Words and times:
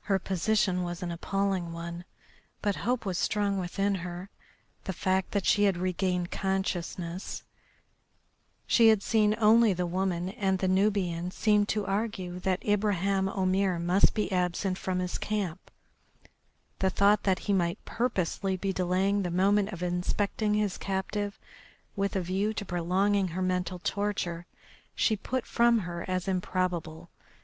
Her 0.00 0.18
position 0.18 0.82
was 0.82 1.04
an 1.04 1.12
appalling 1.12 1.72
one, 1.72 2.04
but 2.62 2.74
hope 2.82 3.06
was 3.06 3.16
strong 3.16 3.58
within 3.60 3.94
her. 3.94 4.28
The 4.82 4.92
fact 4.92 5.30
that 5.30 5.44
since 5.44 5.52
she 5.52 5.64
had 5.66 5.76
regained 5.76 6.32
consciousness 6.32 7.44
she 8.66 8.88
had 8.88 9.04
seen 9.04 9.36
only 9.38 9.72
the 9.72 9.86
woman 9.86 10.30
and 10.30 10.58
the 10.58 10.66
Nubian 10.66 11.30
seemed 11.30 11.68
to 11.68 11.86
argue 11.86 12.40
that 12.40 12.60
Ibraheim 12.66 13.28
Omair 13.28 13.78
must 13.78 14.14
be 14.14 14.32
absent 14.32 14.78
from 14.78 14.98
his 14.98 15.16
camp; 15.16 15.70
the 16.80 16.90
thought 16.90 17.22
that 17.22 17.38
he 17.46 17.52
might 17.52 17.78
purposely 17.84 18.56
be 18.56 18.72
delaying 18.72 19.22
the 19.22 19.30
moment 19.30 19.68
of 19.68 19.80
inspecting 19.80 20.54
his 20.54 20.76
captive 20.76 21.38
with 21.94 22.16
a 22.16 22.20
view 22.20 22.52
to 22.54 22.64
prolonging 22.64 23.28
her 23.28 23.42
mental 23.42 23.78
torture 23.78 24.44
she 24.96 25.14
put 25.14 25.46
from 25.46 25.78
her 25.86 26.04
as 26.10 26.26
improbable. 26.26 27.10